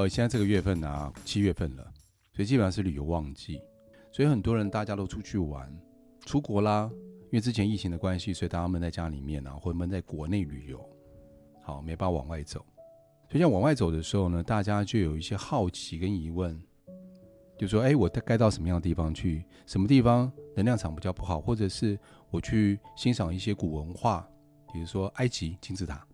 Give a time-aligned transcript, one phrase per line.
[0.00, 1.84] 呃，现在这个月份啊，七月份了，
[2.32, 3.60] 所以基本上是旅游旺季，
[4.10, 5.70] 所以很多人大家都出去玩，
[6.24, 6.90] 出国啦。
[7.24, 10.82] 因为之前疫情的关系，所以大家闷在家里面啊，或者闷在国内旅游，
[11.62, 12.64] 好，没办法往外走。
[13.28, 16.58] 所以像往外走的时候呢，大家就有一些好奇跟疑问，
[17.58, 19.44] 就说：哎，我该到什么样的地方去？
[19.66, 21.42] 什么地方能量场比较不好？
[21.42, 21.98] 或者是
[22.30, 24.26] 我去欣赏一些古文化，
[24.72, 26.06] 比如说埃及金字塔，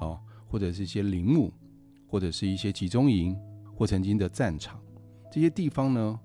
[0.00, 1.52] 哦，或者是一些陵墓，
[2.08, 3.38] 或者是一些集中营
[3.76, 4.80] 或曾经的战场，
[5.30, 6.20] 这些地方呢，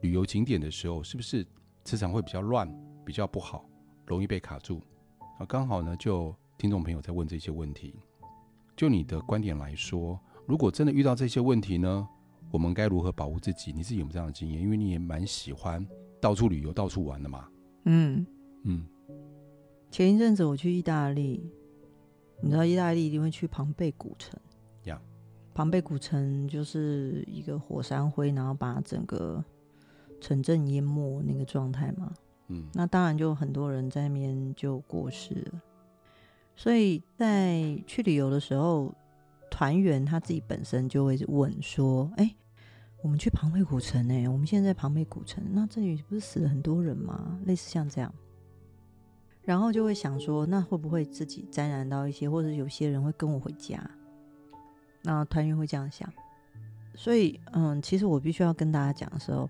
[0.00, 1.46] 旅游景点的时候，是不是
[1.84, 2.72] 磁场会比较乱，
[3.04, 3.68] 比较不好？
[4.06, 4.80] 容易被卡住
[5.38, 5.44] 啊！
[5.44, 7.94] 刚好呢，就听众朋友在问这些问题。
[8.76, 12.08] 就你的观点来说，如果真的遇到这些问题呢，
[12.50, 13.72] 我们该如何保护自己？
[13.72, 14.62] 你自己有没有这样的经验？
[14.62, 15.86] 因为你也蛮喜欢
[16.20, 17.48] 到处旅游、到处玩的嘛。
[17.84, 18.24] 嗯
[18.64, 18.86] 嗯。
[19.90, 21.50] 前一阵子我去意大利，
[22.40, 24.38] 你知道意大利一定会去庞贝古城。
[25.58, 25.64] 呀。
[25.64, 29.44] 庞贝古城就是一个火山灰，然后把整个
[30.20, 32.14] 城镇淹没那个状态嘛。
[32.46, 35.60] 嗯，那当然就很多人在那边就过世了，
[36.54, 38.94] 所以在去旅游的时候，
[39.50, 42.36] 团员他自己本身就会问说：“哎、欸，
[43.02, 47.36] 我们去庞贝古城哎、欸，我们现在在庞贝古城，那这里不是死了很多人吗？
[47.44, 48.14] 类似像这样，
[49.42, 53.78] 然后就会想说，那会不会自己沾染到一些，或者有些人会跟我回家？
[55.02, 56.12] 那团员会这样想，
[56.94, 59.48] 所以嗯，其实我必须要跟大家讲的时候。”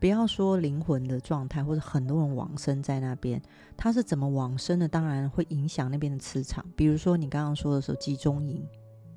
[0.00, 3.40] 不要说灵魂的状态，或者很多人往生在那边，
[3.74, 4.86] 他是怎么往生的？
[4.86, 6.62] 当然会影响那边的磁场。
[6.76, 8.62] 比如说你刚刚说的时候，集中营，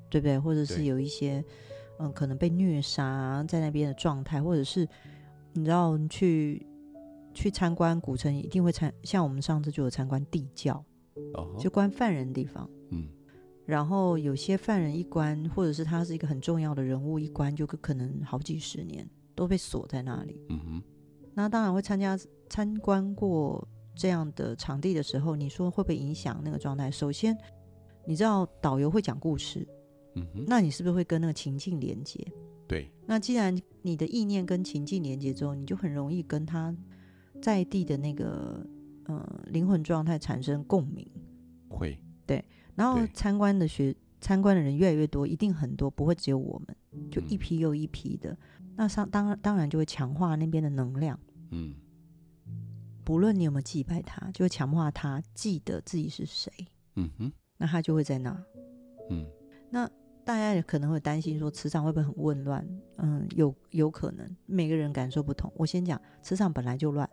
[0.08, 0.38] 对不对？
[0.38, 1.44] 或者是有一些
[1.98, 4.88] 嗯，可能被虐杀在那边的状态，或者是
[5.52, 6.66] 你知道去
[7.34, 10.82] 去参观古城，一定会参，像我们上次就有参观地窖
[11.34, 11.58] ，uh-huh.
[11.58, 12.66] 就关犯人的地方。
[12.92, 13.06] 嗯，
[13.68, 19.06] 然后有些犯人一关，或者是他是一个很重要的人物，一关就可能好几十年。
[19.34, 20.42] 都被锁在那里。
[20.48, 20.82] 嗯哼，
[21.32, 22.18] 那当然会参加
[22.48, 23.64] 参观过
[23.94, 26.90] 这样的场地的时候，你说会不会影响那个状态？
[26.90, 27.38] 首先，
[28.04, 29.64] 你知道导游会讲故事，
[30.16, 32.18] 嗯哼，那你是不是会跟那个情境连接？
[32.66, 32.90] 对。
[33.06, 36.74] 那既然你的意念跟情境连接之后，你就很容易跟他
[37.40, 38.66] 在地的那个
[39.04, 41.08] 呃灵魂状态产生共鸣。
[41.68, 41.96] 会。
[42.26, 42.44] 对。
[42.78, 48.30] 然后参观的学参观的人越来越多，一定很多，不会只有我们，就一批又一批的。
[48.30, 48.38] 嗯
[48.78, 51.18] 那上当然当然就会强化那边的能量，
[51.50, 51.74] 嗯，
[53.02, 56.52] 不论你有没有祭拜他，就会强化他记得自己是谁，
[56.94, 58.40] 嗯哼，那他就会在那，
[59.10, 59.26] 嗯，
[59.68, 59.84] 那
[60.24, 62.64] 大家也可能会担心说磁场会不会很混乱？
[62.98, 65.52] 嗯，有有可能，每个人感受不同。
[65.56, 67.10] 我先讲，磁场本来就乱，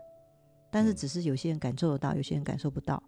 [0.69, 3.01] 但是只是有些人感受得到，有些人感受不到。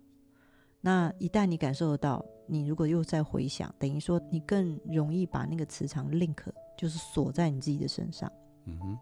[0.81, 6.38] 那一旦你感受得到，你如果又再回想，等于说你更容易把那个磁场 link，
[6.78, 8.31] 就是锁在你自己的身上。
[8.66, 8.97] 嗯哼，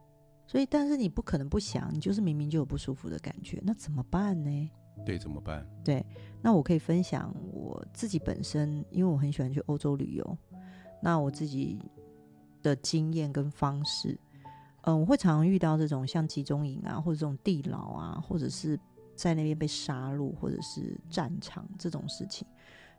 [0.47, 4.71] 所以，但是你不可能不想，你就是明明就有不舒服的感觉，那怎么办呢？
[5.05, 5.65] 对，怎么办？
[5.83, 6.05] 对，
[6.41, 10.37] 那我可以分享我自己本身，因为我很喜欢去欧洲旅游，
[11.01, 11.77] 那我自己
[12.63, 14.17] 的经验跟方式，
[14.83, 18.79] 嗯，我会常常遇到这种像集中营啊，或者这种地牢啊，或者是
[19.15, 22.47] 在那边被杀戮，或者是战场这种事情，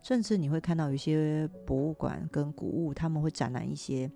[0.03, 4.11] 甚至你会看到有一些博物馆跟古物，他们会展览一些。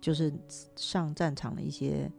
[0.00, 0.30] 就是
[0.76, 2.12] 上战场的一些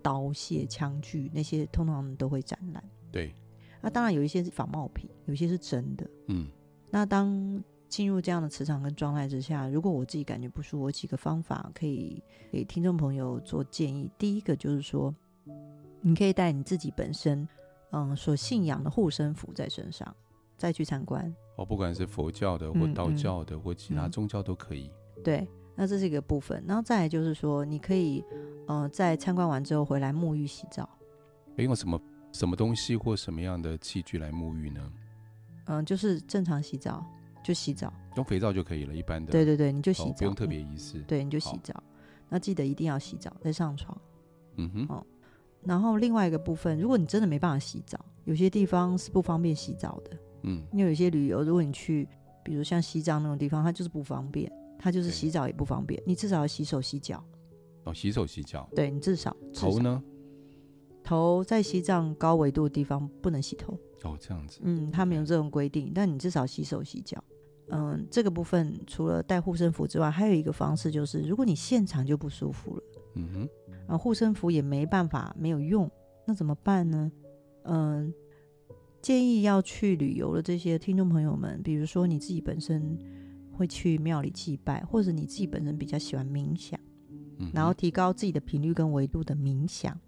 [0.00, 2.80] 刀械、枪具，那些通常都会展览。
[3.10, 3.34] 对，
[3.80, 6.08] 那当然有一些是仿冒品，有一些是真的。
[6.28, 6.46] 嗯，
[6.92, 12.22] 那当进入这样的磁场跟状态之下，如果我自己感觉不舒服，我几个方法可以
[12.52, 14.08] 给听众朋友做建议。
[14.16, 15.12] 第一个就是说，
[16.00, 17.48] 你可以带你自己本身
[17.90, 20.14] 嗯所信仰的护身符在身上，
[20.58, 21.34] 再去参观。
[21.56, 24.90] 哦，不管是佛教的或道教的，嗯嗯，或其他宗教都可以。
[25.24, 25.48] 对。
[25.80, 28.24] 那这是一个部分，然后再来就是说，你可以，
[28.66, 30.90] 呃，在参观完之后回来沐浴洗澡。
[31.54, 32.00] 用什么
[32.32, 34.92] 什么东西或什么样的器具来沐浴呢？
[35.66, 37.06] 嗯、呃，就是正常洗澡，
[37.44, 39.30] 就洗澡，用肥皂就可以了，一般的。
[39.30, 40.98] 对对对，你就洗澡，哦、不用特别仪式。
[41.02, 41.80] 对，你就洗澡。
[42.28, 43.96] 那记得一定要洗澡再上床。
[44.56, 44.86] 嗯哼。
[44.88, 45.06] 哦，
[45.62, 50.18] 然后另外一个部分，如果你真的没办法洗澡，有些地方是不方便洗澡的。
[50.42, 50.62] 嗯。
[50.72, 52.08] 因为有些旅游，如果你去，
[52.44, 54.50] 比如像西藏那种地方，它就是不方便。
[54.80, 57.20] 它就是洗澡也不方便，你至少要洗手洗脚。
[57.82, 58.68] 哦，洗手洗脚。
[58.76, 59.70] 对，你至少，至少。
[59.70, 60.00] 头呢？
[61.02, 63.72] 头在西藏高纬度的地方不能洗头。
[64.04, 64.60] 哦，这样子。
[64.62, 67.22] 嗯，他没有这种规定，但你至少洗手洗脚。
[67.70, 72.82] 嗯，这个部分除了带护身符之外，还有一个方式就是，如果你现场就不舒服了，
[73.16, 73.48] 嗯哼，
[73.88, 75.90] 啊，护身符也没办法没有用，
[76.24, 77.10] 那怎么办呢？
[77.64, 78.14] 嗯，
[79.00, 82.98] 建议要去旅游的这些听众朋友们，比如说你自己本身。
[83.58, 86.78] 会去庙里祭拜，或者你自己本身比较喜欢冥想，
[87.38, 89.98] 嗯，然后提高自己的频率跟维度的冥想，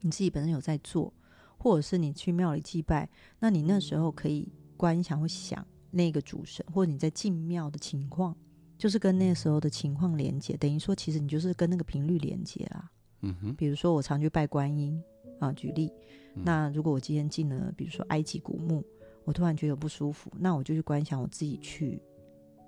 [0.00, 1.12] 你自己本身有在做，
[1.58, 3.10] 或者是你去庙里祭拜，
[3.40, 8.34] 那你那时候可以观想或想那个主神，或者你在进庙的情况，
[8.78, 12.90] 就是跟那时候的情况连接，等于说其实你就是跟那个频率连接啦。
[13.20, 14.98] 嗯哼，比如说我常去拜观音
[15.42, 15.92] 啊，举例，
[16.34, 18.84] 嗯、那如果我今天进了，比如说埃及古墓，
[19.24, 22.00] 我突然觉得不舒服，那我就去观想我自己去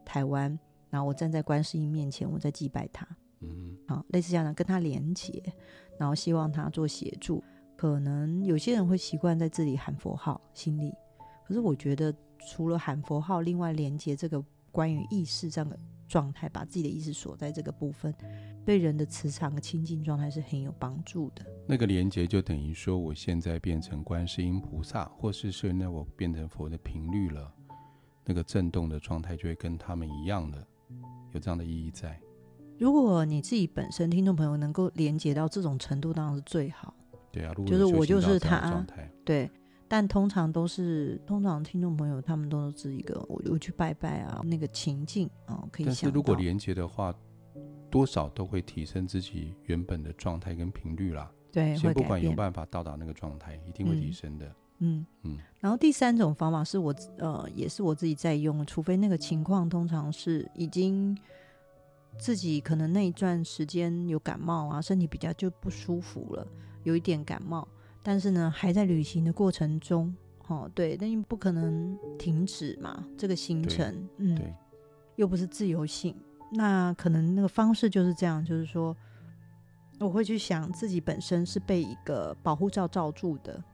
[0.05, 0.59] 台湾。
[0.91, 3.05] 然后我站在观世音面前，我在祭拜他，
[3.41, 5.43] 嗯，好，类似这样的跟他连接，
[5.99, 7.43] 然后希望他做协助。
[7.77, 10.93] 可能有些人会习惯在这里喊佛号，心里。
[11.45, 12.15] 可是我觉得，
[12.47, 15.77] 除了喊佛号，另外连接这个关于意识这样的
[16.09, 18.15] 状态，把自己的意识锁在这个部分，
[18.65, 21.45] 对人的磁场和清净状态是很有帮助的。
[21.67, 27.53] 那个连接就等于说，我现在变成观世音菩萨，或是说，那我变成佛的频率了，
[28.25, 30.67] 那个震动的状态就会跟他们一样的。
[31.33, 32.19] 有这样的意义在。
[32.79, 36.95] 如果你自己本身听众朋友能够连接到这种程度，当然是最好。
[37.33, 39.11] 对啊，就是我就是他状态。
[39.25, 39.51] 对，
[39.87, 45.95] 但通常都是通常听众朋友他们都是一个我我去拜拜啊，那个情境啊、哦、可以想。
[45.95, 47.15] 但是如果连接的话，
[47.91, 51.31] 多少都会提升自己原本的状态跟频率啦。
[51.53, 54.47] 对，先不管有办法到达那个状态，一定会提升的。
[54.79, 55.39] 嗯嗯。
[55.61, 61.17] 然后第三种方法是我呃也是我自己在用，除非那个情况通常是已经
[62.19, 66.45] 自己可能那一段时间有感冒啊，身体比较就不舒服了，
[66.83, 67.69] 有一点感冒，
[68.05, 70.15] 但是呢还在旅行的过程中，
[70.47, 74.39] 哦对，但你不可能停止嘛，这个行程，嗯，
[75.17, 76.15] 又不是自由行，
[76.53, 78.95] 那可能那个方式就是这样，就是说
[79.99, 83.65] 我会去想自己本身是被一个保护罩罩住的，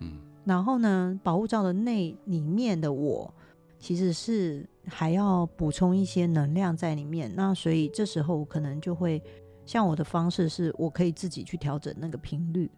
[0.00, 0.18] 嗯。
[0.42, 3.32] 然后呢，保护罩的内里面的我，
[3.78, 7.30] 其实是还要补充一些能量在里面。
[7.36, 9.22] 那所以这时候我可能就会，
[9.66, 12.70] 像我的方式是，我可以自己去调整那个频率。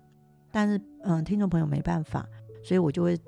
[0.52, 2.28] 但是，嗯，听众朋友没办法，
[2.62, 3.18] 所以我就会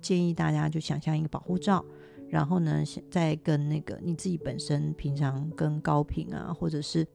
[0.00, 1.84] 建议大家就想象一个保护罩，
[2.28, 7.06] 然后呢，再跟那个你自己本身平常跟高频啊，或者是。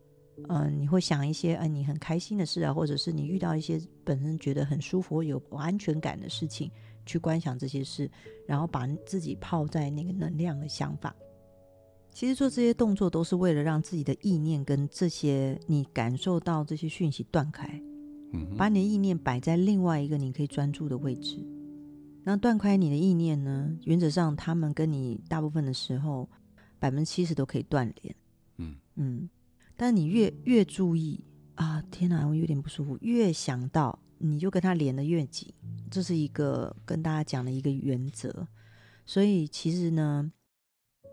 [0.50, 6.71] 嗯，你会想一些，嗯，你很开心的事啊，或者是你遇到一些本身觉得很舒服、有安全感的事情，
[7.06, 8.09] 去观想这些事，
[8.48, 11.16] 然后把自己泡在那个能量的想法。
[12.12, 17.80] 其实做这些动作都是为了让自己的意念跟这些你感受到这些讯息断开，
[18.33, 21.39] 嗯，把你的意念摆在另外一个你可以专注的位置。
[22.25, 23.77] 那断开你的意念呢？
[23.83, 26.27] 原则上，他们跟你大部分的时候，
[26.80, 28.15] 百分之七十都可以断联。
[28.57, 29.30] 嗯嗯。
[29.75, 31.19] 但你越越注意
[31.56, 32.97] 啊，天哪，我有点不舒服。
[33.01, 35.53] 越想到，你就跟他连的越紧，
[35.91, 38.47] 这是一个跟大家讲的一个原则。
[39.06, 40.31] 所以其实呢，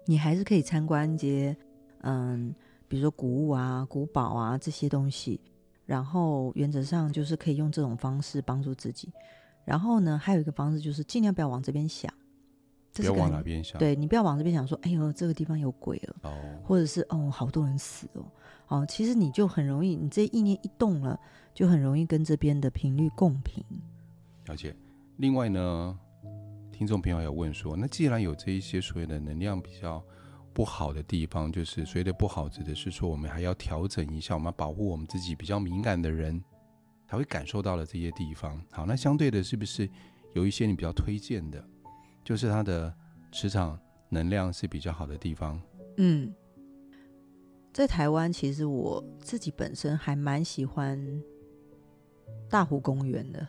[0.07, 1.57] 你还是可以参观一些，
[2.03, 2.55] 嗯，
[2.87, 5.41] 比如说古物啊、古堡啊这些东西。
[5.91, 9.13] 然后原则上就是可以用这种方式帮助自己。
[9.65, 12.09] 然后呢，还有一个方式就是尽量不要往这边想。
[12.95, 13.77] 不要往哪边想？
[13.77, 16.33] 对，你不要往这边想，说，哎呦，这个地方有鬼了，哦，
[16.63, 18.25] 或者是哦，好多人死哦，
[18.69, 21.19] 哦，其实你就很容易，你这意念一动了，
[21.53, 23.65] 就很容易跟这边的频率共频。
[24.47, 24.73] 了解。
[25.17, 25.99] 另外呢，
[26.71, 30.01] 听众朋友有问说，那既然有这一些所谓的能量比较
[30.53, 36.43] 不好的地方，就是所谓的不好，指的是说我们还要调整一下，我们要保护我们自己比较敏感的人
[37.09, 38.61] 才会感受到了这些地方。
[38.71, 39.89] 好，那相对的，是不是
[40.35, 41.65] 有一些你比较推荐的？
[42.25, 42.93] 就是它的
[43.33, 43.79] 磁场
[44.09, 45.61] 能量是比较好的地方。
[45.97, 46.33] 嗯，
[47.73, 51.01] 在台湾，其实我自己本身还蛮喜欢
[52.49, 53.47] 大湖公园的。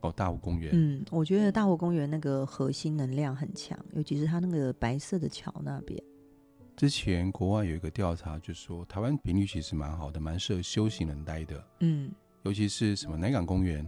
[0.00, 0.70] 哦，大湖公园。
[0.74, 6.02] 嗯，我觉得大湖公园那个核心能量很强，尤其是它那个白色的桥那边。
[6.76, 11.64] 之前国外有一个调查，就说台湾频率其实蛮好的，蛮适合修行人待的。
[11.80, 12.10] 嗯，
[12.42, 13.86] 尤其是什么南港公园。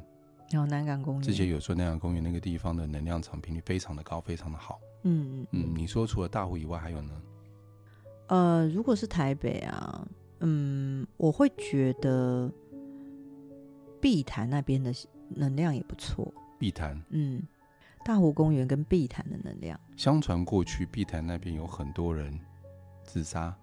[0.50, 4.79] 然后南港公园，之前有说南港公园那个地方的能量场频率非常的高，非常的好。
[5.03, 7.23] 嗯嗯嗯，你说除了大湖以外还有呢？
[8.29, 10.07] 呃，如果是台北啊，
[10.41, 12.53] 嗯，我会觉得
[14.00, 14.93] 碧潭那边的
[15.31, 16.33] 能量也不错。
[16.59, 17.43] 碧潭，嗯，
[18.05, 22.38] 大湖公园跟碧潭的能量，相传过去碧潭那边有很多人
[23.04, 23.54] 自杀，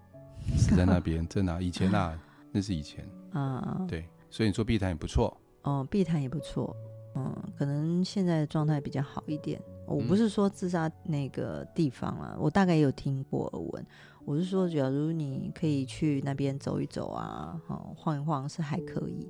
[0.56, 2.18] 死在那边，真的、啊，以前啊，
[2.50, 5.36] 那是以前 啊，对，所以你说碧潭也不错。
[5.62, 6.74] 哦，碧潭也不错，
[7.14, 9.60] 嗯，可能现在的状态比较好一点。
[9.86, 13.86] 我不是说自杀那个地方啊，我大概有听过耳闻。
[14.24, 19.28] 我是说，假如你可以去那边走一走啊，哦，晃一晃是还可以。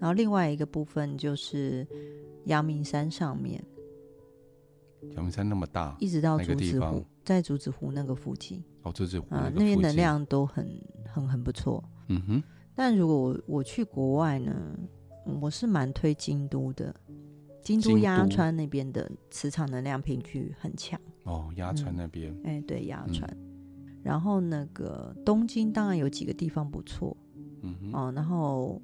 [0.00, 1.86] 然后另外一个部分就是
[2.46, 3.64] 阳明山上面，
[5.14, 10.68] 阳明山那么大，一直到竹子湖，在竹子湖那个附近，哦，竹子湖啊，那边能量都很
[11.06, 11.82] 很很不错。
[12.08, 12.42] 嗯哼。
[12.74, 14.54] 但如果我我去国外呢，
[15.40, 16.94] 我是蛮推京都的。
[17.62, 24.00] 京都鸭川那边的磁场能量频率很强哦，鸭川那边，哎、嗯欸，对，鸭川、嗯。
[24.02, 27.16] 然后那个东京当然有几个地方不错，
[27.60, 28.82] 嗯哼，哦，然后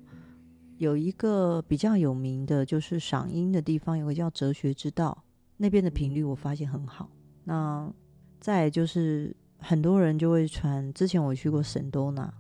[0.76, 5.25] 有一个比较有名的就是赏樱的地方，有个叫哲学之道，
[5.57, 7.11] 那边的频率我发现很好。
[7.42, 7.92] 那
[8.40, 12.33] 再就是很多人就会传，之前我去过圣多纳。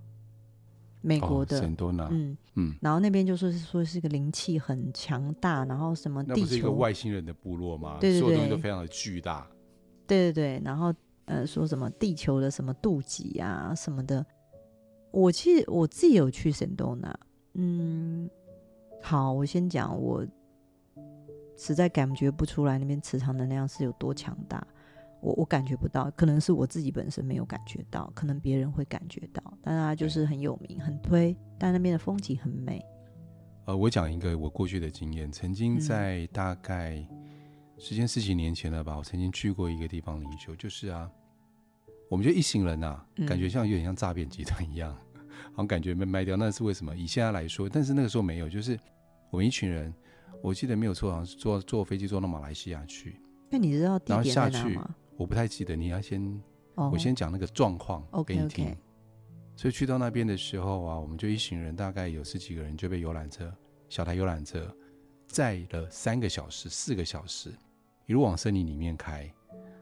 [1.00, 7.98] 美国的，神多纳、嗯嗯，然后那边就是说是一个灵气很强大，然后什么地球，那不是一个外星人的部落吗？
[8.00, 9.46] 对对对，所有东西都非常的巨大。
[10.08, 10.92] 对对对，然后
[11.26, 14.26] 呃说什么地球的什么肚脐啊什么的，
[15.12, 17.16] 我其实我自己有去神多纳，
[17.54, 18.28] 嗯，
[19.00, 20.26] 好，我先讲，我
[21.56, 24.66] 实在感觉不出来那边磁场能量是有多强大。
[25.20, 29.42] 我我感觉不到，可能是我自己本身没有感觉到，可能别人会感觉到。
[29.62, 32.84] 但它就是很有名，很推，但那边的风景很美。
[33.66, 37.06] 呃，我讲一个我过去的经验，曾经在大概
[37.76, 41.10] 时间十几年前了吧，我曾经去过一个地方灵修，就是啊，
[42.08, 44.94] 我们就一行人啊，感觉像有点像诈骗集团一样，
[45.52, 46.36] 好像感觉被卖掉。
[46.36, 46.96] 那是为什么？
[46.96, 48.78] 以现在来说，但是那个时候没有，就是
[49.30, 49.92] 我们一群人，
[50.42, 53.20] 我记得没有错，好像是坐坐飞机坐到马来西亚去。
[53.50, 54.94] 那你知道地点在哪吗？
[55.18, 56.22] 我不太记得，你要先
[56.76, 58.66] ，oh, 我先讲那个状况给你听。
[58.66, 58.76] Okay, okay.
[59.56, 63.52] 所以去到那边的时候啊，我们就一行人，大概有十几个人，就被游览车、
[63.88, 64.72] 小台游览车
[65.26, 67.52] 载了三个小时、四个小时，
[68.06, 69.28] 一路往森林里面开。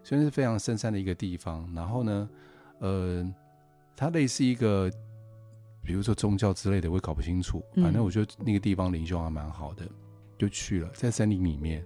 [0.03, 2.31] 虽然是非常深山的一个地方，然后呢，
[2.79, 3.35] 呃，
[3.95, 4.91] 它类似一个，
[5.83, 7.63] 比如说宗教之类的，我也搞不清楚。
[7.75, 9.87] 反正我觉得那个地方灵修还蛮好的，
[10.39, 11.85] 就去了，在森林里面，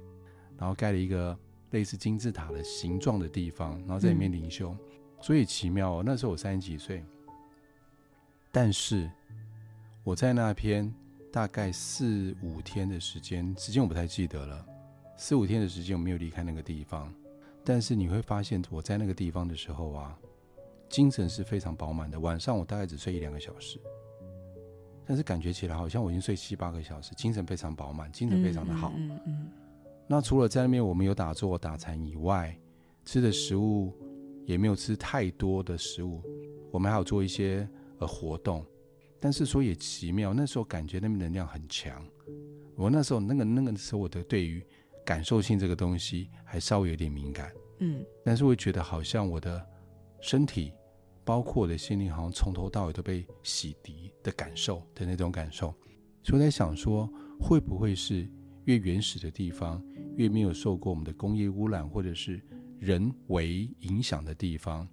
[0.57, 1.37] 然后盖了一个。
[1.71, 4.79] 类似金字塔的形状的地方，然后在里面灵修，嗯、
[5.21, 6.03] 所以奇妙哦。
[6.05, 7.05] 那时候我三十几岁，
[8.51, 9.11] 但是
[10.03, 10.93] 我在那边
[11.33, 14.67] 大概四五天的时间，时间我不太记得了。
[15.17, 17.13] 四五天的时间我没有离开那个地方，
[17.65, 20.19] 但是你会发现我在那个地方的时候啊，
[20.89, 22.19] 精神是非常饱满的。
[22.19, 23.79] 晚上我大概只睡一两个小时，
[25.05, 28.93] 但是感觉起来好像我已经睡七八个小时，精神非常饱满，精神非常的好。
[28.97, 29.21] 嗯嗯。
[29.27, 29.53] 嗯
[30.13, 32.59] 那除了在那边我们有打坐打禅以外，
[33.05, 33.97] 吃的食物
[34.45, 36.21] 也没有吃太多的食物，
[36.73, 37.69] 我们还有做一些
[38.01, 38.67] 呃活动，
[39.21, 42.05] 但是说也奇妙，那时候感觉那边能量很强。
[42.75, 44.61] 我那时候那个那个时候我的对于
[45.07, 49.65] 感受性这个东西还稍微有点敏感，嗯，但是会觉得好像我的
[50.21, 50.73] 身体，
[51.25, 55.73] 包括我的心灵，好像从头到尾都被洗涤的感受的那种感受，
[56.25, 57.09] 所以我在想说，
[57.41, 58.29] 会不会是？
[58.65, 59.83] 越原始的地方，
[60.17, 62.41] 越没有受过我们的工业污染或者是
[62.79, 64.87] 人为影响的地方，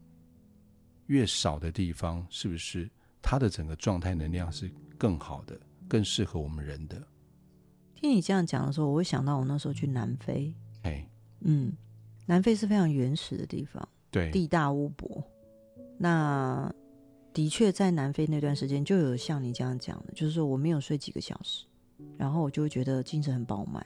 [1.07, 2.89] 越少的地方，是不是
[3.21, 7.05] 它的整个状态能量是更好的，更适合我们人的？
[7.95, 10.53] 听你这样讲的时候，我会想到我那时候去南非。
[10.83, 11.07] 哎，
[11.41, 11.71] 嗯，
[12.25, 15.23] 南非是非常原始的地方，对，地大物博。
[15.97, 16.73] 那
[17.33, 21.66] 的确在南非那段时间，就有像你这样讲的，就是说我没有睡几个小时。
[22.17, 23.85] 然后我就会觉得精神很饱满，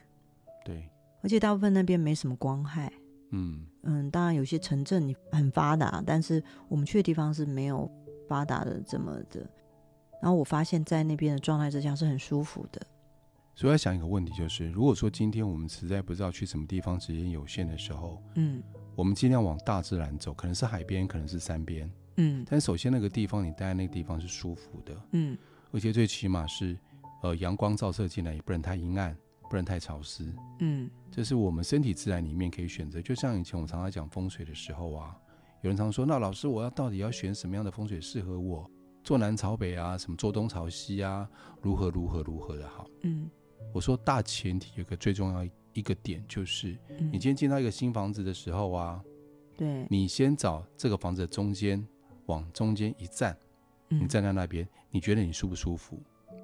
[0.65, 0.89] 对，
[1.21, 2.91] 而且大部分那边没什么光害，
[3.31, 7.89] 嗯嗯，当然有些城镇你很发达，但是我们去的地方是没有
[8.27, 9.47] 发达的这么的。
[10.21, 12.81] 然后我发现，在那边的状态之下是很舒服的。
[13.55, 18.61] 所以我要想一个问题，就是如果说今天我们实在不知道去什么地方，时间有限的时候，嗯，
[18.95, 25.37] 我们尽量往大自然走，可能是海边，可能是山边，嗯，但首先那个地方你待在那个地方是舒服的，嗯，
[25.71, 26.77] 而且最起码是。
[27.21, 29.15] 呃，阳光照射进来也不能太阴暗，
[29.49, 30.33] 不能太潮湿。
[30.59, 33.01] 嗯，这是我们身体自然里面可以选择。
[33.01, 35.15] 就像以前我常常讲风水的时候啊，
[35.61, 38.69] 有人常说：“那老师，我要到底要选什么样的风水适合我？
[39.03, 41.29] 坐南朝北啊，什么坐东朝西啊，
[41.61, 43.29] 如何如何如何的好？”嗯，
[43.73, 49.03] 我说大前提有个最重要一个点，就是你今天进到一个新房子的时候啊，
[49.55, 51.87] 对，你先找这个房子的中间，
[52.25, 53.37] 往中间一站，
[53.89, 56.01] 你站在那边，你觉得你舒不舒服？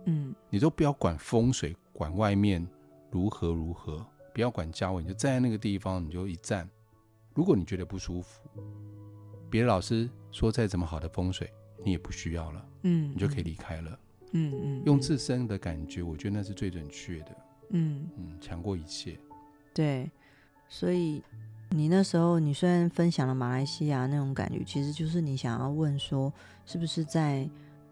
[0.09, 2.65] 嗯，你都不要管风水，管外面
[3.11, 6.67] 如何如何，不要管家位，你就站在那个地方，你就一站。
[7.33, 8.49] 如果你觉得不舒服，
[9.49, 11.51] 别的老师说再怎么好的风水，
[11.83, 13.99] 你也不需要了，嗯，你就可以离开了，
[14.31, 17.37] 嗯嗯，嗯，用自身的感觉，我觉得那是最准确的，
[17.71, 19.19] 嗯嗯，强过一切。
[19.73, 20.09] 对，
[20.69, 21.21] 所以
[21.71, 26.31] 你那时候你虽然分享了马来西亚那种感觉，其实就是你想要问说，
[26.65, 27.49] 是不是在。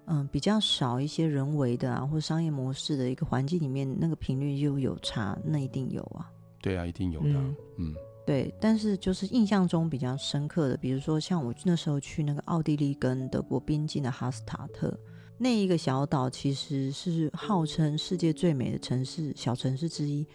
[0.07, 6.29] 嗯，比较少一些人为的啊，或商业模式的一个环境里面，那个频率就有差，那一定有啊。
[6.61, 7.29] 对啊，一定有的。
[7.29, 7.95] 嗯，嗯
[8.25, 8.53] 对。
[8.59, 14.95] 但是就是印象中比较深刻的，比如说像我那时候去那个奥地利跟德国边境的哈斯塔特，
[15.37, 20.25] 那一个小岛其实是号称世界最美的城市小城市之一。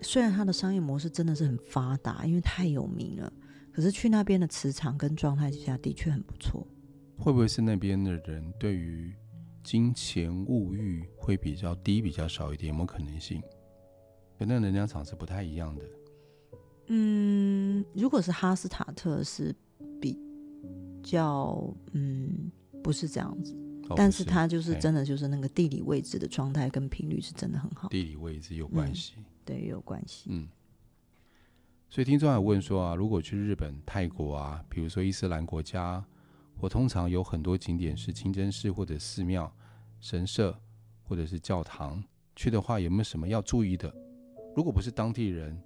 [0.00, 3.32] 虽然它的商业模式真的是很发达，因为太有名了，
[3.72, 6.64] 可是去那边的磁场跟状态之下的确很不错。
[7.18, 9.12] 会不会是那边的人对于
[9.62, 12.68] 金钱物欲会比较低、比较少一点？
[12.68, 13.42] 有没有可能性？
[14.38, 15.84] 跟那能量场是不太一样的。
[16.86, 19.54] 嗯，如果是哈斯塔特是
[20.00, 20.16] 比
[21.02, 22.50] 较，嗯，
[22.82, 23.52] 不是这样子，
[23.88, 27.88] 哦、但是它就是真的就是那个地理位置的状态跟频率是真的很好。
[27.88, 29.14] 地理位置有关系。
[29.18, 30.28] 嗯对，有关系。
[30.30, 30.46] 嗯，
[31.88, 36.04] 所以听众还问说啊，如果去日本、泰国啊，比如说伊斯兰国家，
[36.60, 39.52] 我通常有很多景点是清真寺或者寺庙、
[40.00, 40.56] 神社
[41.02, 42.02] 或者是教堂，
[42.36, 43.92] 去的话有没有什么要注意的？
[44.54, 45.60] 如果不是当地人，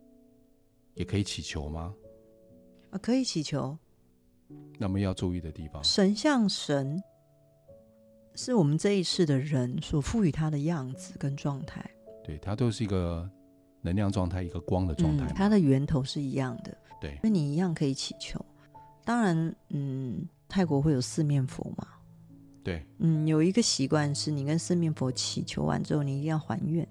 [0.94, 1.94] 也可以祈求吗？
[2.90, 3.76] 啊，可以祈求。
[4.78, 7.02] 那么要注意的地方，神像神
[8.34, 11.82] 是我们这一世的人所赋予它的样子跟状态，
[12.22, 13.30] 对，它都是一个。
[13.84, 16.72] 能量状态，一个光的状态，嗯，它的源头是一样的。
[17.00, 18.40] 对，那你一样可以祈求。
[19.04, 21.86] 当然，嗯，泰国会有四面佛嘛？
[22.62, 26.86] 对，嗯，有一个习惯是，你跟四面佛祈求完之后，你一定要还愿。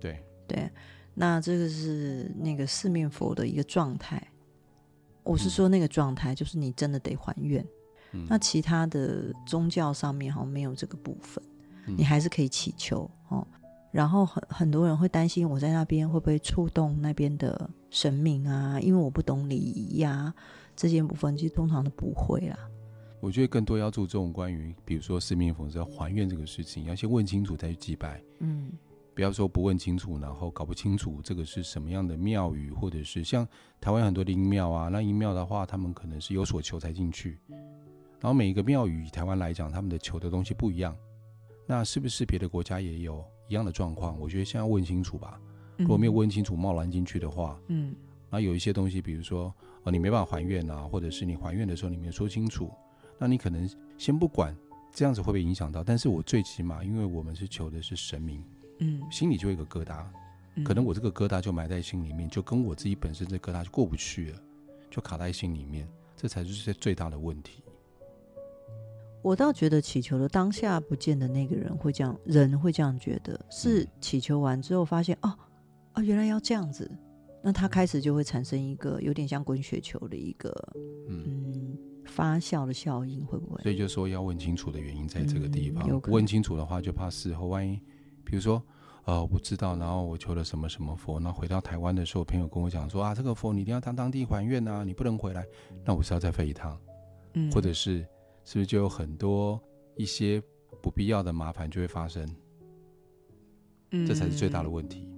[0.00, 0.70] 对，对，
[1.12, 4.26] 那这个是那个四面佛的一个状态。
[5.22, 7.62] 我是说那个状态，就是你真的得还愿。
[8.12, 8.26] 嗯。
[8.30, 11.44] 那其他的宗教上面好像没有这个部分，
[11.86, 13.46] 嗯，你还是可以祈求哦。
[13.90, 18.80] 然后很很多人会担心我在那边会不会触动那边的神明啊？
[18.80, 20.32] 因为我不懂礼仪呀，
[20.74, 22.58] 这些部分其实通常都不会啦。
[23.22, 28.20] 我觉得更多要注重关于，比如说四面佛是要还愿这个事情，要先问清楚再去祭拜。
[28.40, 28.72] 嗯，
[29.14, 33.46] 不要说不问清楚，然后搞不清楚这个是什么样的庙宇，或者是像
[33.80, 37.38] 台湾很多的阴庙啊，那阴庙的话，他们可能是有所求才进去。
[38.18, 40.96] 然后每一个庙宇以台湾来讲，他们的求的东西不一样，
[41.64, 43.24] 那是不是别的国家也有？
[43.46, 45.40] 一样的状况，我觉得先要问清楚吧。
[45.76, 47.94] 如果没有问清楚，贸然进去的话，嗯，
[48.30, 49.54] 那有一些东西，比如说
[49.84, 52.72] 哦，你没办法还愿啊，或者是你还愿的时候你没有说清楚，
[53.18, 54.56] 那你可能先不管，
[54.92, 55.84] 这样子会不会影响到？
[55.84, 58.44] 但是我最起码，因为我们是求的是神明，
[58.78, 60.04] 嗯，心里就有一个疙瘩，
[60.64, 64.38] 可能我这个疙瘩就埋在心里面，就跟我自己本身这疙瘩就过不去了，
[64.90, 67.62] 就卡在心里面，这才是最大的问题。
[69.22, 73.40] 我倒觉得祈求的当下，不见得那个人会这样，人会这样觉得。
[73.48, 75.32] 是祈求完之后发现，哦，
[75.94, 76.90] 哦，原来要这样子，
[77.40, 80.52] 那他开始就会产生一个有点像滚雪球的一个
[81.08, 83.62] 嗯，嗯发酵的效应，会不会？
[83.62, 85.86] 所以就说要问清楚的原因在这个地方。
[85.88, 87.80] 嗯、问清楚的话，就怕事后万一，
[88.24, 88.62] 比如说，
[89.04, 95.46] 呃，我不知道，然后我求了什么什么佛，那回到台湾的时候，朋友跟我讲说啊，这个佛你一定要当当地还愿啊，你不能回来，
[95.84, 96.78] 那我是要再飞一趟，
[97.34, 98.06] 嗯，或者是。
[98.44, 99.56] 是不是就有很多
[99.94, 100.42] 一些
[100.82, 102.28] 不必要的麻烦就会发生？
[103.92, 105.08] 嗯，这才是最大的问题。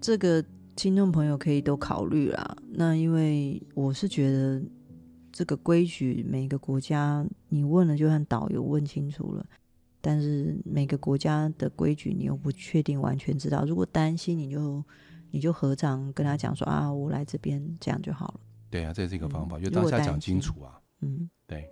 [0.00, 2.56] 这个听众朋友可以都考虑啦。
[2.68, 4.60] 那因为我是觉得
[5.38, 9.46] 这个规矩，每个国家你问了，就算导游问清楚了，
[10.00, 13.64] 但是每个国家的规矩你又不确定完全知道。
[13.64, 14.84] 如果担心，你就
[15.30, 18.40] 你就合掌跟他讲说啊，我来这边这样就好了。
[18.68, 20.80] 对啊，这是一个方法，嗯，就当下讲清楚啊。
[21.02, 21.70] 嗯，对。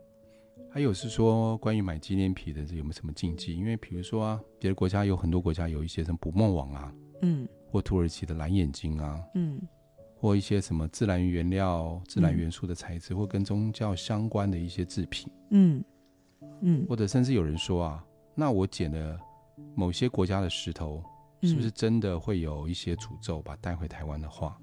[0.71, 3.57] 还有是说关于买纪念品的，有没有什么禁忌？
[3.57, 9.61] 因为比如说啊，别的国家有很多国家有一些什么捕梦网啊，嗯，或土耳其的蓝眼睛啊，嗯，
[10.19, 15.85] 或一些什么自然原料、自然元素的材质，或跟宗教相关的一些制品，嗯
[16.63, 19.19] 嗯，或者甚至有人说啊，那我捡的
[19.75, 21.03] 某些国家的石头，
[21.43, 23.43] 是不是真的会有一些诅咒？
[23.43, 24.59] 把带回台湾的话，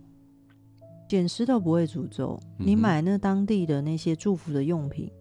[1.07, 5.11] 捡石头不会诅咒，你买那当地的那些祝福的用品。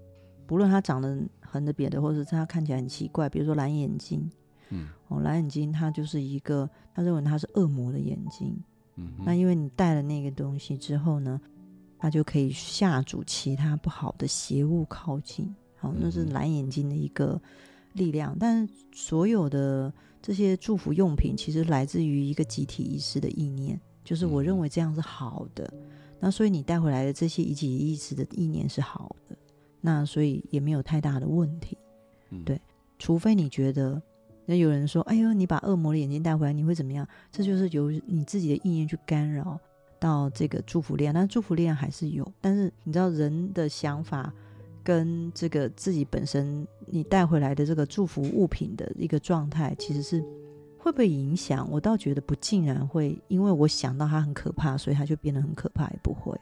[0.44, 4.30] 不论它长得横的、扁的，或者是它看起来很奇怪，比如说蓝眼睛，
[4.68, 8.62] 嗯，哦，蓝眼睛它就是一个，他认为它是恶魔的眼睛，
[8.96, 11.40] 嗯，那因为你带了那个东西之后呢，
[11.98, 17.40] 它就可以吓阻其他不好的邪物靠近，好，那是蓝眼睛的一个
[17.94, 18.36] 力量。
[18.38, 25.72] 但是所有的这些祝福用品，其实来自于一个集体意识的意念，就是我认为这样是好的，
[26.20, 29.36] 那所以你带回来的这些集体意识的意念是好的。
[29.80, 31.76] 那所以也没有太大的问题，
[32.30, 32.60] 嗯，对，
[32.98, 34.00] 除非你觉得，
[34.44, 37.06] 那有人说，哎呦，你把恶魔的眼睛带回来，你会怎么样？
[37.30, 39.58] 这就是由你自己的意念去干扰
[39.98, 42.30] 到这个祝福力量，但祝福力量还是有。
[42.40, 44.32] 但是你知道人的想法
[44.82, 50.20] 跟这个自己本身你带回来的这个祝福物品的一个状态，其实是
[50.78, 51.68] 会不会影响？
[51.70, 56.38] 我倒觉得不尽然会，因为我想到它很可怕，所以它就变得很可怕，也不会。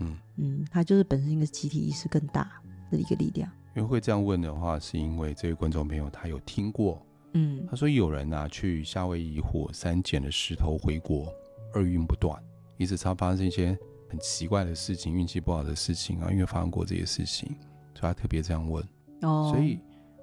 [0.00, 2.50] 嗯嗯，它就是本身一个集体意识更大。
[2.88, 7.04] 的一个力量，因为会这样问的话，是因为这位观众朋友他有听过，
[7.36, 11.30] 嗯，他说有人啊去夏威夷火山捡了石头回国，
[11.74, 12.42] 厄运不断，
[12.78, 17.48] 一直常发生一些很奇怪的事情，运气不好的事情啊，因为发生过这些事情，
[17.94, 18.82] 所以他特别这样问。
[19.20, 19.78] 哦，所以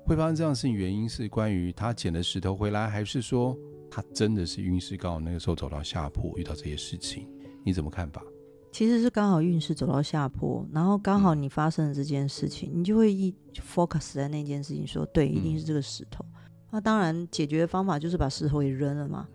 [0.05, 3.55] 会发生这样的事情，原因是关于他捡了石头回来，还是说
[3.91, 7.27] 他真的是运势刚好那个时候走到下坡，遇到这些事情？
[7.63, 8.23] 你怎么看法？
[8.71, 16.25] 其实是刚好运势走到下坡，然后刚好你发生了这件事情，嗯、你就会一 focus 在那件事情说，说对，一定是这个石头。
[16.73, 19.27] 嗯、那当然，解决的方法就是把石头也扔了嘛。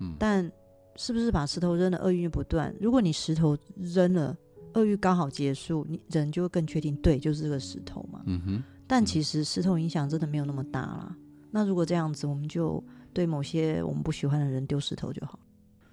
[0.00, 0.50] 嗯，但
[0.96, 2.74] 是不是把石头扔了，厄运就不断？
[2.80, 4.36] 如果你石头扔了，
[4.74, 8.22] 厄运刚好结束，你人就会更确定，对，就是这个石头嘛。
[8.26, 8.62] 嗯哼。
[8.86, 11.16] 但其实石头影响真的没有那么大啦。
[11.50, 12.82] 那如果这样子，我们就
[13.12, 15.38] 对某些我们不喜欢的人丢石头就好。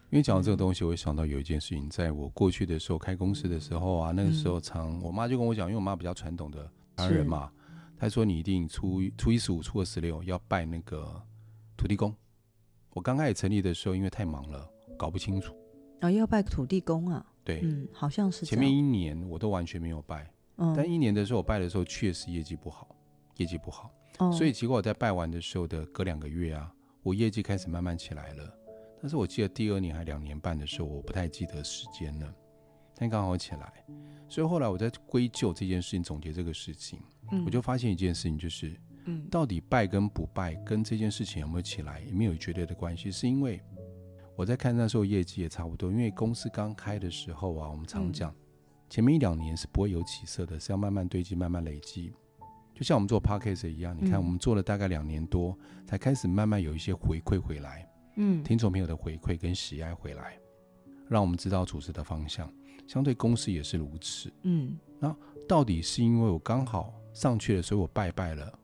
[0.09, 6.63] 因为讲到这个东西，我会想到有一件事情，在我过去的时候开公司的时候啊，那个时候常我妈就跟我讲，因为我妈比较传统的
[6.97, 7.49] 台湾人嘛，
[8.01, 11.21] 她说你一定初初一十五、初二十六要拜那个
[11.77, 12.11] 土地公。
[12.95, 15.55] 我刚开始成立的时候，因为太忙了，搞不清楚。
[15.99, 17.23] 啊，要拜土地公啊？
[17.43, 18.43] 对，嗯，好像是。
[18.43, 20.27] 前面一年我都完全没有拜，
[20.75, 22.87] 但一年的时候我拜的时候确实业绩不好，
[23.37, 23.93] 业绩不好。
[24.35, 28.51] 所以结果我在拜完的时候的隔两个月啊，我业绩开始慢慢起来了。
[28.99, 32.33] 但是我记得第二年还两年半的时候，我不太记得时间了，
[33.01, 33.83] 但刚好起来，
[34.29, 36.99] 所以后来我在归咎这件事情，总结这个事情，
[37.31, 43.59] 嗯，我就发现一件事情，就是，嗯，到底拜跟不拜跟这件事情有没有起来，也没有绝对的关系，是因为
[44.35, 48.31] 我在看那时候业绩也差不多，因为公司刚开的时候啊，我们常讲，
[48.87, 52.13] 前面一两年是不会有起色的，是要慢慢堆积、慢慢累积，
[52.75, 57.89] 就像我们做 Podcast 一样，你看我们做了大概两年多，才开始慢慢有一些回馈回来。
[58.17, 60.37] 嗯，听众朋友的回馈跟喜爱回来，
[61.09, 62.47] 让我们知道组织的方向。
[62.91, 64.30] 相对公司也是如此。
[64.41, 65.15] 嗯，那
[65.47, 68.60] 到底是因为我刚好上去了，所以我拜拜了，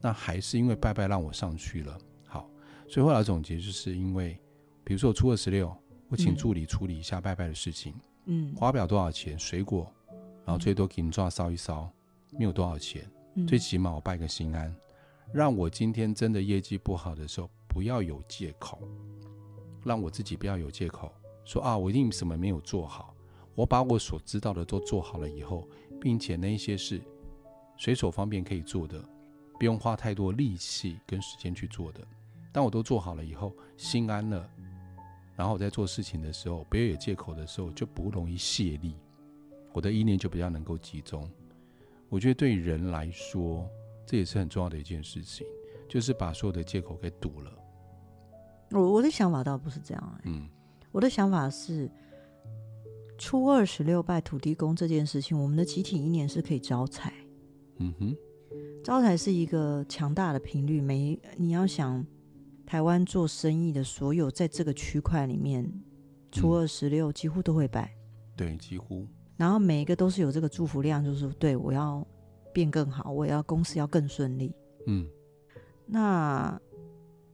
[0.00, 1.98] 那还是因为拜拜让我上去了？
[2.24, 2.48] 好，
[2.88, 4.38] 所以后来总结就是因为，
[4.84, 5.76] 比如说我初二十六，
[6.08, 7.92] 我请助理处理一下拜拜的事情。
[8.26, 9.92] 嗯，花不了多少钱，水果，
[10.44, 11.90] 然后最多给你抓烧一烧，
[12.30, 13.04] 没有多少钱。
[13.48, 14.72] 最起码我拜个心安，
[15.32, 17.50] 让我今天真的业绩不好的时候。
[17.66, 18.78] 不要有借口，
[19.82, 21.12] 让我自己不要有借口，
[21.44, 23.12] 说啊，我一定什么没有做好。
[23.54, 25.68] 我把我所知道的都做好了以后，
[26.00, 27.00] 并且那一些是
[27.76, 29.02] 随手方便可以做的，
[29.58, 32.00] 不用花太多力气跟时间去做的。
[32.52, 34.48] 当我都做好了以后，心安了，
[35.36, 38.96] 然后我在做事情的时候，不要有借口的时候，就不容易泄力，
[39.72, 41.28] 我的意念就比较能够集中。
[42.08, 43.68] 我觉得对人来说，
[44.06, 45.46] 这也是很重要的一件事情，
[45.88, 47.52] 就是把所有的借口给堵了。
[48.70, 50.48] 我我的想法倒不是这样，欸，嗯，
[50.92, 51.90] 我的想法是
[53.26, 57.10] 初二十六拜土地公这件事情，我们的集体意念是可以招财，
[57.78, 58.14] 嗯哼，
[58.84, 60.78] 招财是一个强大的频率。
[60.78, 62.04] 每你要想
[62.66, 65.66] 台湾做生意的所有在这个区块里面，
[66.30, 67.90] 初二十六几乎都会拜，
[68.36, 69.06] 对，几乎，
[69.38, 72.06] 然后每一个都是有这个祝福量，就是对我要
[72.52, 74.54] 变更好，我要公司要更顺利，
[74.86, 75.08] 嗯，
[75.86, 76.60] 那。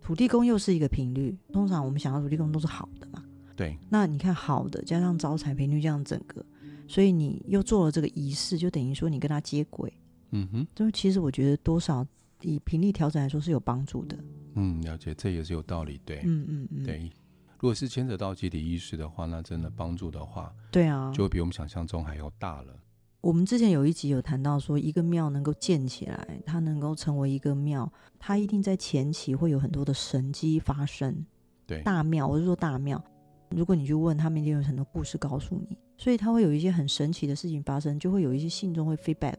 [0.01, 3.23] 土地公又是一个频率，通常我们想要土地公都是好的嘛。
[3.61, 3.77] 对。
[3.91, 6.43] 那你看好的加上招财频率这样整个，
[6.89, 9.93] 所以你又做了这个仪式，就等于说你跟他接轨。
[10.31, 10.67] 嗯哼。
[10.75, 12.07] 就其实我觉得多少
[12.41, 14.17] 以频率调整来说是有帮助的。
[14.55, 16.01] 嗯，了解，这也是有道理。
[16.07, 16.23] 对。
[16.25, 16.85] 嗯嗯嗯。
[16.85, 17.11] 对。
[17.59, 22.75] 如果是牵扯到集体意识的话，那真的帮助的话，对啊，就会比我们想象中还要大了。
[23.21, 31.27] 我们之前有一集有谈到说，一个庙能够建起来，它能够成为一个庙，它一定在前期会有很多的神迹发生。
[31.67, 33.05] 对，大庙，我是说大庙，
[33.51, 39.39] 如果你去问他们，一定有很多故事告诉你，所以他会有一些很神奇的事情发生，就会有一些信中会 feedback，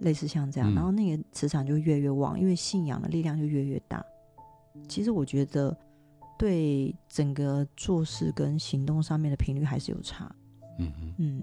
[0.00, 4.04] 类似像这样，嗯、然后那个磁场就越来越旺，因为信仰的力量就越来越大。
[4.88, 5.76] 其实我觉得，
[6.38, 10.34] 对整个做事跟行动上面的频率还是有差。
[10.78, 11.14] 嗯哼。
[11.18, 11.42] 嗯。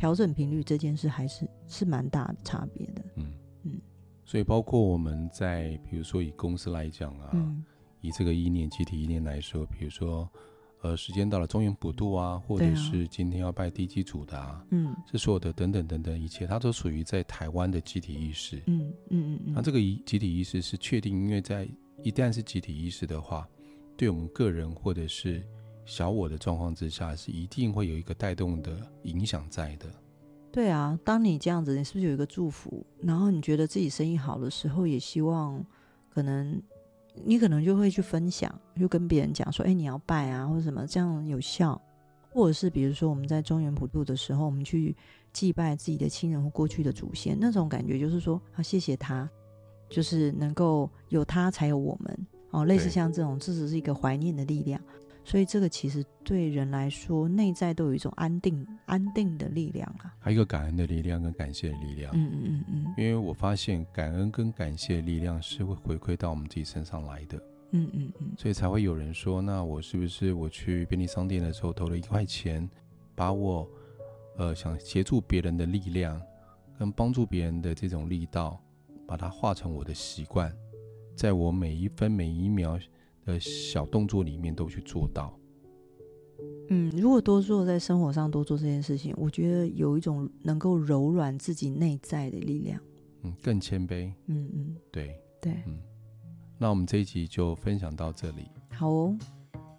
[0.00, 3.32] 调整频率这件事还是是蛮大的差别的，嗯。
[3.62, 3.80] 嗯，
[4.24, 7.64] 所以包括我们在比如说以公司来讲啊，嗯、
[8.00, 10.28] 以这个意念集体意念来说，比如说
[10.86, 21.68] 呃时间到了中原普渡啊，或者是今天要拜地基主的啊，嗯，是所有的等等等等一切，它都属于在台湾的集体意识，嗯嗯嗯，那这个集体意识是确定，因为在
[22.02, 23.48] 一旦是集体意识的话，
[23.96, 25.42] 对我们个人或者是。
[25.88, 29.86] 小我的状况之下，是一定会有一个带动的影响在的。
[30.50, 32.84] 对啊，当你这样子，你是不是有一个祝福？
[33.00, 35.64] 然后你觉得自己生意好的时候，也希望
[36.08, 36.60] 可能
[37.24, 41.80] 你可能就会去分享，就跟别人讲说：“哎，你要拜啊，或者什么，这样有效。”
[42.30, 44.94] 或者是比如说我们在中原普渡的时候，我们去
[45.32, 49.26] 祭拜自己的亲人或过去的祖先，那种感觉就是说，啊，谢谢他，
[49.88, 54.78] 就是能够有他才有我们哦，类似像这种，这只是一个怀念的力量。
[55.26, 60.14] 所以这个其实对人来说，内在都有一种安定、安定的力量啊。
[60.20, 62.12] 还有一个感恩的力量跟感谢的力量。
[62.14, 62.94] 嗯嗯嗯嗯。
[62.96, 67.36] 因为我发现感恩跟感谢的力量是会回馈到我们自己身上来的。
[67.72, 68.30] 嗯嗯嗯。
[68.38, 72.70] 所以才会有人说，那我是不是我去便利商店的时候投了一块钱，
[73.16, 73.68] 把我
[74.36, 76.22] 呃想协助别人的力量
[76.78, 78.62] 跟帮助别人的这种力道，
[79.08, 80.56] 把它化成我的习惯，
[81.16, 82.78] 在我每一分每一秒。
[83.26, 85.38] 的小动作里面都去做到。
[86.68, 92.80] 嗯，如果多做在生活上多做这件事情，我觉得有一种能够柔软自己内在的力量。
[93.22, 94.12] 嗯，更谦卑。
[94.26, 95.52] 嗯嗯，对对。
[95.66, 95.78] 嗯，
[96.58, 98.48] 那我们这一集就分享到这里。
[98.70, 99.16] 好哦，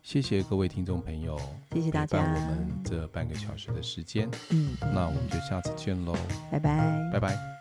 [0.01, 1.37] 谢谢各位听众朋友，
[1.73, 2.19] 谢谢大家。
[2.19, 4.29] 我们这半个小时的时间。
[4.51, 6.13] 嗯，那我们就下次见喽。
[6.51, 7.56] 拜拜，拜拜。